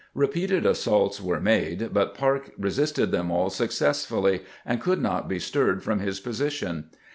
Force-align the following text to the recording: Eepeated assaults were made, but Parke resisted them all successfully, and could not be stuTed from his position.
Eepeated 0.15 0.65
assaults 0.65 1.21
were 1.21 1.39
made, 1.39 1.93
but 1.93 2.15
Parke 2.15 2.49
resisted 2.57 3.11
them 3.11 3.29
all 3.29 3.51
successfully, 3.51 4.41
and 4.65 4.81
could 4.81 4.99
not 4.99 5.29
be 5.29 5.37
stuTed 5.37 5.83
from 5.83 5.99
his 5.99 6.19
position. 6.19 6.85